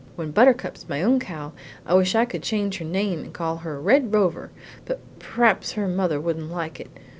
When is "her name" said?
2.79-3.19